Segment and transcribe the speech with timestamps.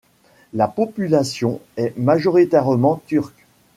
[0.53, 3.35] La population est majoritairement turc.